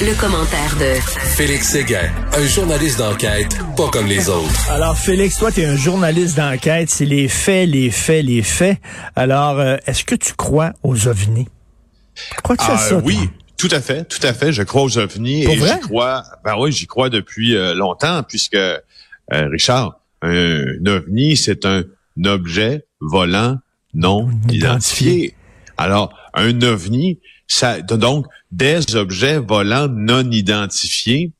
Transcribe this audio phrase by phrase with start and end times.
[0.00, 1.00] Le, commentaire de
[1.36, 4.70] Félix Séguin, un journaliste d'enquête pas comme les autres.
[4.70, 8.78] Alors Félix, toi tu es un journaliste d'enquête, c'est les faits, les faits, les faits.
[9.14, 11.46] Alors euh, est-ce que tu crois aux ovnis?
[12.42, 13.30] Crois-tu à ça Oui.
[13.56, 14.52] Tout à fait, tout à fait.
[14.52, 16.24] Je crois aux ovnis et j'y crois.
[16.44, 18.78] Ben oui, j'y crois depuis euh, longtemps, puisque euh,
[19.30, 21.84] Richard, un, ovni, c'est un
[22.24, 23.58] objet volant
[23.94, 25.34] non identifié.
[25.76, 27.20] Alors, un ovni,
[27.54, 31.32] ça donc des objets volants non identifiés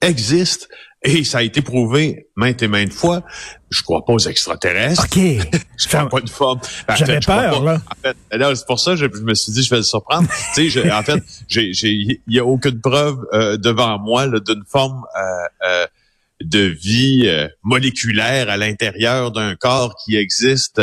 [0.00, 0.66] existent
[1.04, 3.22] et ça a été prouvé maintes et maintes fois.
[3.70, 5.04] Je crois pas aux extraterrestres.
[5.04, 5.18] OK.
[5.78, 6.60] je crois pas une forme.
[6.88, 7.80] Ben, J'avais peur, là.
[7.90, 10.28] En fait, c'est pour ça je, je, me suis dit, je vais le surprendre.
[10.54, 15.68] tu sais, en fait, il y a aucune preuve euh, devant moi d'une forme euh,
[15.68, 15.86] euh,
[16.42, 17.30] de vie
[17.62, 20.80] moléculaire à l'intérieur d'un corps qui existe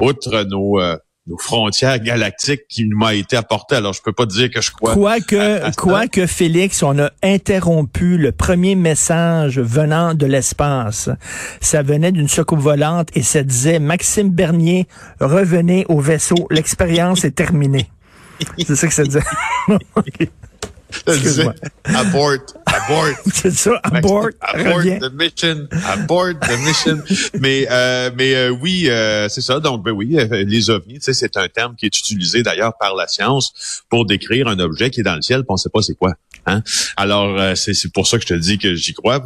[0.00, 0.80] outre nos
[1.26, 3.76] nos frontières galactiques qui m'a été apportée.
[3.76, 4.94] Alors, je peux pas dire que je crois.
[4.94, 11.10] Quoique, quoi que Félix, on a interrompu le premier message venant de l'espace.
[11.60, 14.86] Ça venait d'une soucoupe volante et ça disait Maxime Bernier,
[15.20, 16.46] revenez au vaisseau.
[16.50, 17.90] L'expérience est terminée.
[18.58, 19.20] C'est ça que ça disait.
[21.84, 23.08] abort, abort.
[23.32, 24.28] C'est ça, abort.
[24.40, 27.02] Abort the mission, abort the mission.
[27.40, 29.60] mais euh, mais euh, oui, euh, c'est ça.
[29.60, 33.82] Donc ben oui, les ovnis, c'est un terme qui est utilisé d'ailleurs par la science
[33.88, 36.14] pour décrire un objet qui est dans le ciel, puis on sait pas c'est quoi.
[36.46, 36.62] Hein?
[36.96, 39.24] Alors c'est pour ça que je te dis que j'y crois.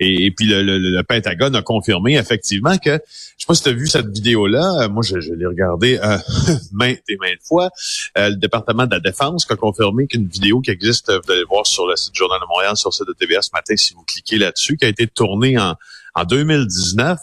[0.00, 3.62] Et, et, puis le, le, le, Pentagone a confirmé effectivement que je sais pas si
[3.62, 4.88] tu as vu cette vidéo là.
[4.88, 5.98] Moi je, je l'ai regardée
[6.72, 7.70] maintes et maintes fois.
[8.16, 11.86] le département de la défense a confirmé qu'une vidéo qui existe, vous allez voir sur
[11.86, 14.76] le site du Journal de Sur site de TVA ce matin, si vous cliquez là-dessus,
[14.76, 15.74] qui a été tourné en,
[16.14, 17.18] en 2019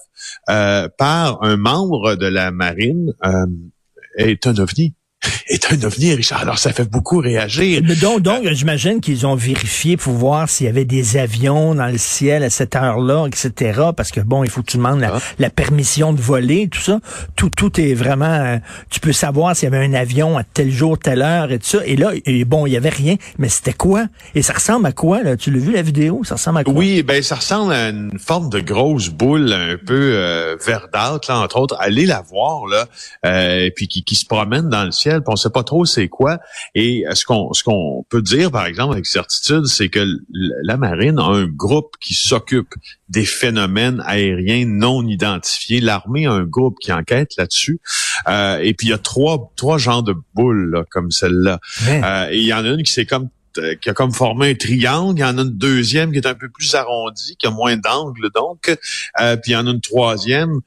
[0.49, 3.45] euh, par un membre de la marine, euh,
[4.17, 4.93] est un ovni
[5.47, 6.41] est un ovni, Richard.
[6.41, 7.81] Alors, ça fait beaucoup réagir.
[8.01, 11.97] donc, donc j'imagine qu'ils ont vérifié pour voir s'il y avait des avions dans le
[11.97, 13.81] ciel à cette heure-là, etc.
[13.95, 15.49] Parce que, bon, il faut que tu demandes la, ah.
[15.49, 16.99] permission de voler, tout ça.
[17.35, 18.25] Tout, tout est vraiment...
[18.25, 18.57] Euh,
[18.89, 21.67] tu peux savoir s'il y avait un avion à tel jour, telle heure et tout
[21.67, 21.85] ça.
[21.85, 23.15] Et là, et bon, il y avait rien.
[23.37, 24.05] Mais c'était quoi?
[24.35, 25.37] Et ça ressemble à quoi, là?
[25.37, 26.21] Tu l'as vu, la vidéo?
[26.23, 26.73] Ça ressemble à quoi?
[26.73, 31.39] Oui, ben ça ressemble à une forme de grosse boule un peu euh, verdâtre, là,
[31.39, 31.75] entre autres.
[31.79, 32.87] Allez la voir, là,
[33.25, 36.39] euh, puis qui, qui se promène dans le ciel on sait pas trop c'est quoi.
[36.75, 40.05] Et ce qu'on ce qu'on peut dire, par exemple, avec certitude, c'est que
[40.63, 42.73] la marine a un groupe qui s'occupe
[43.09, 45.81] des phénomènes aériens non identifiés.
[45.81, 47.79] L'armée a un groupe qui enquête là-dessus.
[48.27, 51.59] Euh, et puis il y a trois trois genres de boules comme celle-là.
[51.87, 54.51] Euh, et il y en a une qui c'est comme euh, qui a comme formé
[54.51, 55.19] un triangle.
[55.19, 57.75] Il y en a une deuxième qui est un peu plus arrondie, qui a moins
[57.75, 58.69] d'angles donc.
[59.19, 60.61] Euh, puis il y en a une troisième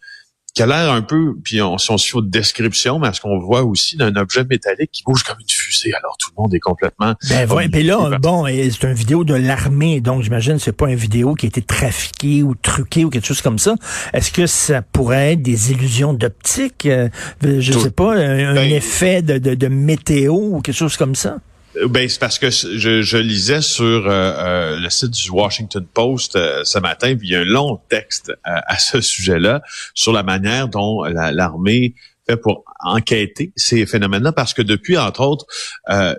[0.55, 3.39] qui a l'air un peu, puis on, si on suit votre description, mais ce qu'on
[3.41, 5.93] voit aussi d'un objet métallique qui bouge comme une fusée.
[5.95, 7.15] Alors tout le monde est complètement.
[7.29, 10.97] Ben ouais, puis là, bon, c'est une vidéo de l'armée, donc j'imagine c'est pas une
[10.97, 13.75] vidéo qui a été trafiquée ou truquée ou quelque chose comme ça.
[14.13, 17.09] Est-ce que ça pourrait être des illusions d'optique, euh,
[17.43, 21.39] je sais pas, un, ben, effet de, de, de météo ou quelque chose comme ça?
[21.77, 25.85] Euh, ben, c'est parce que je, je lisais sur euh, euh, le site du Washington
[25.93, 29.63] Post ce matin, puis il y a un long texte à ce sujet-là
[29.95, 31.95] sur la manière dont l'armée
[32.27, 35.47] fait pour enquêter ces phénomènes-là, parce que depuis, entre autres,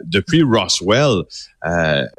[0.03, 1.23] depuis Roswell,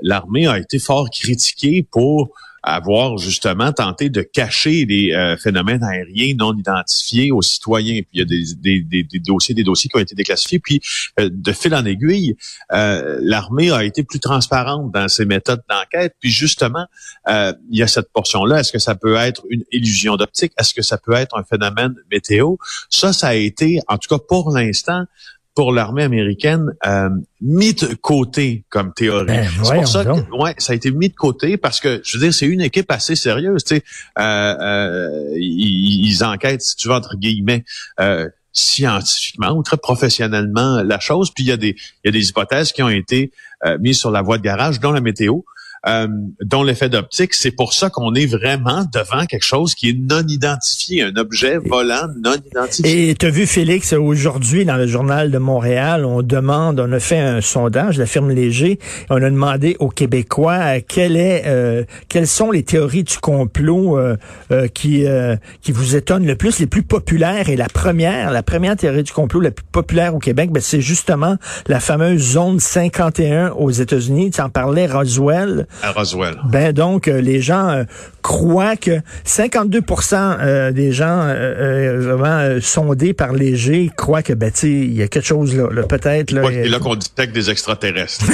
[0.03, 2.35] l'armée a été fort critiquée pour
[2.67, 8.01] avoir justement tenté de cacher les euh, phénomènes aériens non identifiés aux citoyens.
[8.03, 10.59] Puis il y a des, des, des, dossiers, des dossiers qui ont été déclassifiés.
[10.59, 10.81] Puis
[11.21, 12.37] euh, de fil en aiguille,
[12.73, 16.17] euh, l'armée a été plus transparente dans ses méthodes d'enquête.
[16.21, 16.87] Puis justement,
[17.29, 18.61] il y a cette portion-là.
[18.61, 20.53] Est-ce que ça peut être une illusion d'optique?
[20.59, 22.57] Est-ce que ça peut être un phénomène météo?
[22.91, 25.05] Ça, ça a été, en tout cas pour l'instant,
[25.55, 27.09] pour l'armée américaine euh,
[27.41, 29.27] mis de côté comme théorie.
[29.27, 32.19] Ben, c'est pour ça que ouais, ça a été mis de côté parce que je
[32.19, 33.85] veux dire c'est une équipe assez sérieuse, tu sais.
[34.19, 37.65] Euh, euh, ils, enquêtent si tu veux entre guillemets
[38.01, 41.33] euh, scientifiquement ou très professionnellement la chose.
[41.35, 41.75] Puis il y a des
[42.05, 43.33] il y a des hypothèses qui ont été
[43.81, 45.41] mises sur la voie de garage, dont la météo.
[45.89, 46.09] Euh,
[46.43, 47.35] dont l'effet d'optique.
[47.35, 51.59] C'est pour ça qu'on est vraiment devant quelque chose qui est non identifié, un objet
[51.59, 53.11] volant non identifié.
[53.11, 57.01] Et tu as vu, Félix, aujourd'hui, dans le journal de Montréal, on demande, on a
[57.01, 58.79] fait un sondage, la firme Léger,
[59.11, 63.99] on a demandé aux Québécois euh, quelle est, euh, quelles sont les théories du complot
[63.99, 64.17] euh,
[64.75, 65.05] qui,
[65.63, 67.49] qui vous étonnent le plus, les plus populaires.
[67.49, 70.81] Et la première, la première théorie du complot la plus populaire au Québec, ben, c'est
[70.81, 71.37] justement
[71.67, 74.31] la fameuse zone 51 aux États-Unis.
[74.31, 75.67] Tu en parlais, Roswell.
[75.83, 76.37] À Roswell.
[76.49, 77.85] Ben donc, les gens
[78.23, 81.27] croient que 52% des gens
[81.99, 86.33] vraiment sondés par Léger croient que, ben, tu il y a quelque chose là, peut-être.
[86.33, 88.25] Là, et là qu'on détecte des extraterrestres.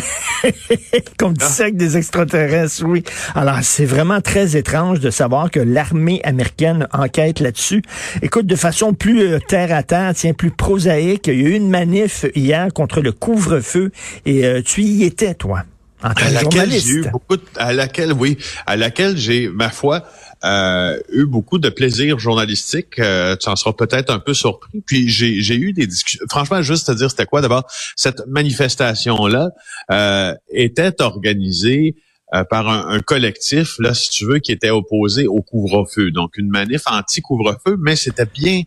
[1.18, 3.02] qu'on dissèque des extraterrestres, oui.
[3.34, 7.82] Alors, c'est vraiment très étrange de savoir que l'armée américaine enquête là-dessus.
[8.22, 11.52] Écoute, de façon plus euh, terre à terre, tiens, plus prosaïque, il y a eu
[11.52, 13.90] une manif hier contre le couvre-feu
[14.26, 15.64] et euh, tu y étais, toi?
[16.02, 19.70] En tant à laquelle j'ai eu beaucoup de, à laquelle oui à laquelle j'ai ma
[19.70, 20.04] foi
[20.44, 22.98] euh, eu beaucoup de plaisir journalistique.
[22.98, 24.82] Euh, tu en seras peut-être un peu surpris.
[24.84, 26.24] Puis j'ai, j'ai eu des discussions.
[26.28, 27.64] Franchement, juste te dire, c'était quoi d'abord
[27.94, 29.50] cette manifestation-là
[29.90, 31.94] euh, était organisée
[32.34, 36.10] euh, par un, un, collectif, là, si tu veux, qui était opposé au couvre-feu.
[36.10, 38.62] Donc, une manif anti-couvre-feu, mais c'était bien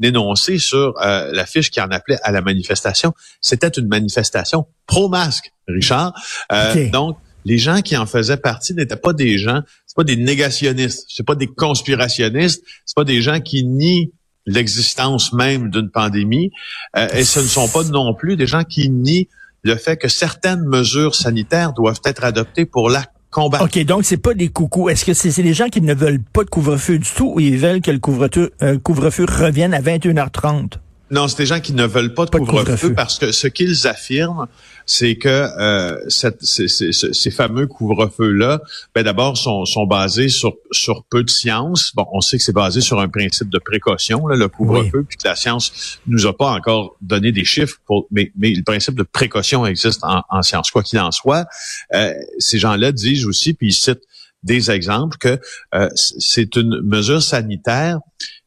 [0.00, 3.12] dénoncé sur euh, la fiche qui en appelait à la manifestation.
[3.40, 6.14] C'était une manifestation pro-masque, Richard.
[6.50, 10.16] Euh, donc, les gens qui en faisaient partie n'étaient pas des gens, c'est pas des
[10.16, 14.12] négationnistes, c'est pas des conspirationnistes, c'est pas des gens qui nient
[14.46, 16.50] l'existence même d'une pandémie,
[16.96, 19.28] euh, et ce ne sont pas non plus des gens qui nient
[19.62, 23.64] le fait que certaines mesures sanitaires doivent être adoptées pour la combattre.
[23.64, 24.88] OK, donc c'est pas des coucous.
[24.88, 27.58] Est-ce que c'est des gens qui ne veulent pas de couvre-feu du tout ou ils
[27.58, 30.74] veulent que le couvre-feu euh, couvre-feu revienne à 21h30?
[31.10, 34.46] Non, c'est des gens qui ne veulent pas de couvre-feu parce que ce qu'ils affirment,
[34.86, 38.60] c'est que euh, cette, ces, ces, ces, fameux couvre-feux-là,
[38.94, 41.92] ben d'abord, sont, sont basés sur, sur peu de science.
[41.94, 45.18] Bon, on sait que c'est basé sur un principe de précaution, là, le couvre-feu, puis
[45.18, 48.94] que la science nous a pas encore donné des chiffres, pour, mais, mais le principe
[48.94, 50.70] de précaution existe en, en science.
[50.70, 51.46] Quoi qu'il en soit,
[51.94, 54.04] euh, ces gens-là disent aussi, puis ils citent
[54.42, 55.38] des exemples, que
[55.74, 57.98] euh, c'est une mesure sanitaire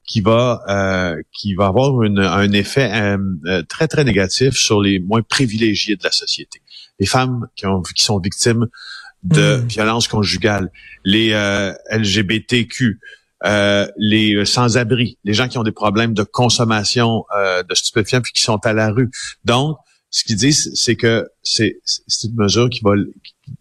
[0.05, 4.81] qui va euh, qui va avoir une, un effet euh, euh, très très négatif sur
[4.81, 6.61] les moins privilégiés de la société.
[6.99, 8.67] Les femmes qui, ont, qui sont victimes
[9.23, 9.67] de mm.
[9.67, 10.71] violences conjugales,
[11.05, 11.31] les
[11.89, 12.99] LGBTQ,
[13.97, 17.25] les sans-abri, les gens qui ont des problèmes de consommation
[17.67, 19.09] de stupéfiants puis qui sont à la rue.
[19.45, 19.77] Donc,
[20.09, 21.79] ce qu'ils disent, c'est que c'est
[22.25, 22.91] une mesure qui va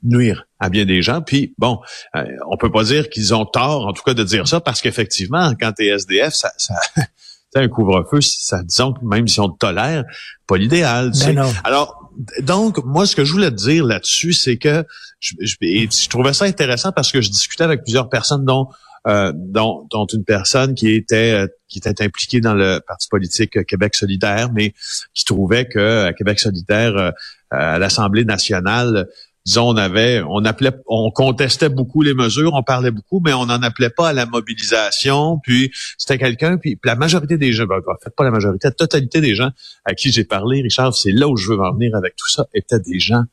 [0.02, 1.22] nuire à bien des gens.
[1.22, 1.80] Puis bon,
[2.16, 4.80] euh, on peut pas dire qu'ils ont tort, en tout cas, de dire ça, parce
[4.80, 6.74] qu'effectivement, quand t'es SDF, ça, ça
[7.54, 10.04] un couvre-feu, ça, disons que même si on te tolère,
[10.46, 11.12] pas l'idéal.
[11.26, 14.84] Ben Alors, donc, moi, ce que je voulais te dire là-dessus, c'est que
[15.20, 18.68] je, je, je, trouvais ça intéressant parce que je discutais avec plusieurs personnes, dont
[19.08, 23.66] euh, dont, dont, une personne qui était euh, qui était impliquée dans le parti politique
[23.66, 24.74] Québec solidaire, mais
[25.12, 27.10] qui trouvait que à Québec solidaire, euh,
[27.50, 29.08] à l'Assemblée nationale,
[29.44, 33.46] disons, on avait, on appelait, on contestait beaucoup les mesures, on parlait beaucoup, mais on
[33.46, 35.38] n'en appelait pas à la mobilisation.
[35.42, 38.72] Puis c'était quelqu'un, puis la majorité des gens, ben, en fait pas la majorité, la
[38.72, 39.50] totalité des gens
[39.84, 42.46] à qui j'ai parlé, Richard, c'est là où je veux en venir avec tout ça,
[42.54, 43.24] étaient des gens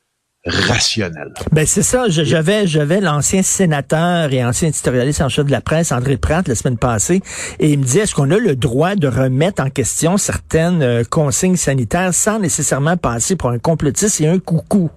[0.45, 1.33] rationnel.
[1.51, 2.06] Ben c'est ça.
[2.07, 6.56] J'avais j'avais l'ancien sénateur et ancien éditorialiste en chef de la presse André Pratt la
[6.56, 7.21] semaine passée
[7.59, 11.03] et il me dit est-ce qu'on a le droit de remettre en question certaines euh,
[11.03, 14.89] consignes sanitaires sans nécessairement passer pour un complotiste et un coucou?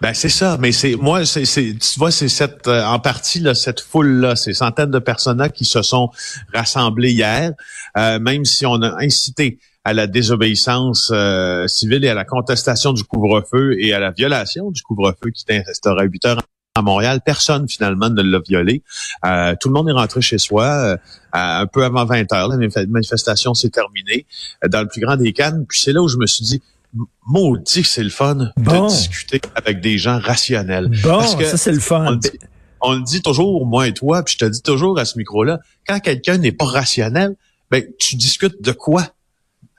[0.00, 3.54] Ben c'est ça, mais c'est moi, c'est tu vois, c'est cette euh, en partie là,
[3.54, 6.10] cette foule là, ces centaines de personnes qui se sont
[6.54, 7.52] rassemblées hier,
[7.98, 12.92] euh, même si on a incité à la désobéissance euh, civile et à la contestation
[12.92, 16.42] du couvre-feu et à la violation du couvre-feu qui instauré à 8 heures
[16.76, 17.20] à Montréal.
[17.24, 18.82] Personne, finalement, ne l'a violé.
[19.24, 20.96] Euh, tout le monde est rentré chez soi euh,
[21.32, 22.48] un peu avant 20 heures.
[22.48, 24.26] La manifestation s'est terminée
[24.68, 25.64] dans le plus grand des cannes.
[25.68, 26.62] Puis c'est là où je me suis dit,
[27.26, 30.88] maudit que c'est le fun de discuter avec des gens rationnels.
[31.02, 32.18] Bon, Parce que ça c'est le fun.
[32.80, 35.60] On, le dit toujours, moi et toi, puis je te dis toujours à ce micro-là,
[35.86, 37.36] quand quelqu'un n'est pas rationnel,
[37.70, 39.06] ben tu discutes de quoi?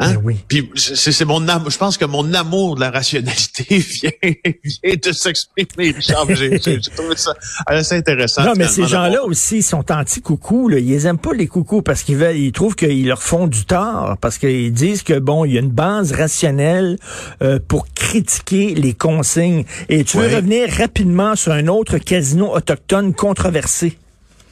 [0.01, 0.15] Hein?
[0.15, 0.37] Ben oui.
[0.47, 5.91] Puis c'est mon je pense que mon amour de la rationalité vient, vient de s'exprimer,
[5.91, 6.25] Richard.
[6.29, 7.33] J'ai trouvé ça
[7.67, 8.43] assez intéressant.
[8.43, 10.71] Non, mais ces gens-là aussi sont anti-coucou.
[10.71, 14.17] Ils aiment pas les coucous parce qu'ils veulent, ils trouvent qu'ils leur font du tort
[14.19, 16.97] parce qu'ils disent que bon, il y a une base rationnelle
[17.43, 19.65] euh, pour critiquer les consignes.
[19.87, 23.97] Et tu veux revenir rapidement sur un autre casino autochtone controversé?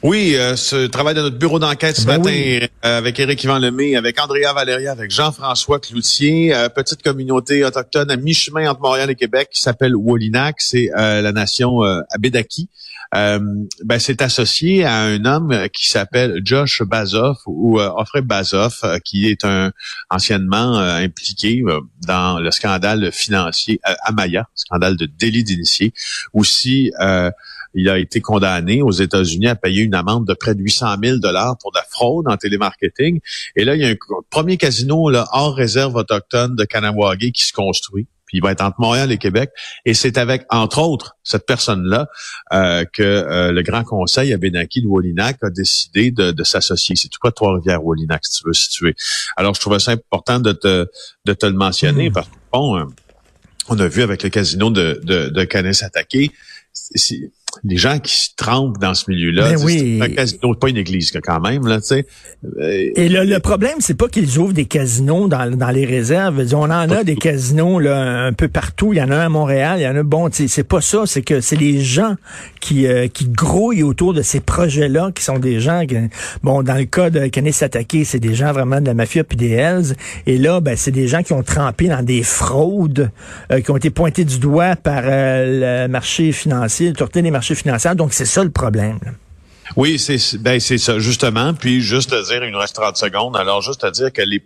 [0.02, 2.60] Oui, euh, ce travail de notre bureau d'enquête ce Ben matin oui.
[2.86, 8.10] euh, avec Éric Yvan Lemay, avec Andrea Valéria, avec Jean-François Cloutier, euh, petite communauté autochtone
[8.10, 12.70] à mi-chemin entre Montréal et Québec qui s'appelle Wolinac, c'est euh, la nation euh, Abédaki.
[13.14, 13.40] Euh,
[13.84, 17.90] ben, c'est associé à un homme qui s'appelle Josh Bazoff ou euh,
[18.22, 19.72] Bazoff, euh, qui est un
[20.10, 25.92] anciennement euh, impliqué euh, dans le scandale financier Amaya, scandale de délit d'initié.
[26.32, 26.92] Aussi,
[27.74, 31.18] il a été condamné aux États-Unis à payer une amende de près de 800 000
[31.18, 33.20] dollars pour de la fraude en télémarketing.
[33.56, 33.96] Et là, il y a un
[34.30, 38.06] premier casino là, hors réserve autochtone de Kanawagé qui se construit.
[38.30, 39.50] Puis il va être entre Montréal et Québec.
[39.84, 42.06] Et c'est avec, entre autres, cette personne-là
[42.52, 46.94] euh, que euh, le Grand Conseil à Benaki de Wallinac a décidé de, de s'associer.
[46.94, 48.94] C'est tout près de Trois-Rivières-Wallinac, si tu veux situer.
[49.36, 50.86] Alors, je trouvais ça important de te,
[51.24, 52.84] de te le mentionner parce que, bon, euh,
[53.68, 56.30] on a vu avec le casino de, de, de Canis attaqué,
[57.64, 59.98] les gens qui se trempent dans ce milieu-là, Ben oui.
[60.00, 62.06] c'est un casino, pas une église quand même, là, tu sais.
[62.58, 66.42] Euh, Et le, le problème, c'est pas qu'ils ouvrent des casinos dans, dans les réserves.
[66.54, 68.92] On en a des casinos là, un peu partout.
[68.92, 70.28] Il y en a un à Montréal, il y en a bon.
[70.32, 71.02] C'est pas ça.
[71.06, 72.14] C'est que c'est les gens
[72.60, 75.84] qui euh, qui grouillent autour de ces projets-là, qui sont des gens.
[75.86, 75.96] qui-
[76.42, 79.36] bon, dans le cas de Canis Attaqué, c'est des gens vraiment de la mafia puis
[79.36, 79.94] des Hells.
[80.26, 83.10] Et là, ben, c'est des gens qui ont trempé dans des fraudes,
[83.52, 87.39] euh, qui ont été pointés du doigt par euh, le marché financier, l'autorité des marchés
[87.94, 88.98] Donc c'est ça le problème.
[89.76, 91.54] Oui, c'est ben c'est ça justement.
[91.54, 93.36] Puis juste te dire, il nous reste 30 secondes.
[93.36, 94.42] Alors juste te dire que les,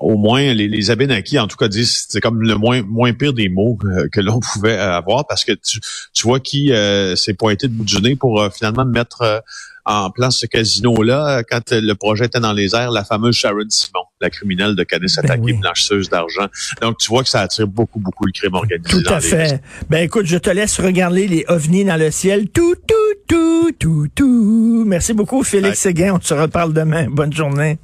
[0.00, 3.34] au moins les, les Abénakis, en tout cas, disent c'est comme le moins moins pire
[3.34, 5.80] des mots euh, que l'on pouvait avoir parce que tu,
[6.14, 9.40] tu vois qui euh, s'est pointé de bout du nez pour euh, finalement mettre euh,
[9.84, 14.04] en place ce casino-là quand le projet était dans les airs, la fameuse Sharon Simon,
[14.20, 15.52] la criminelle de Canis Ben attaquée, oui.
[15.54, 16.46] blanchisseuse d'argent.
[16.80, 19.02] Donc tu vois que ça attire beaucoup beaucoup le crime organisé.
[19.02, 19.60] Tout à fait.
[19.90, 22.48] Ben écoute, je te laisse regarder les ovnis dans le ciel.
[22.50, 22.94] Tout, tout,
[23.28, 24.84] tout, tout, tout.
[24.86, 26.14] Merci beaucoup, Félix Séguin.
[26.14, 27.06] On se reparle demain.
[27.08, 27.78] Bonne journée.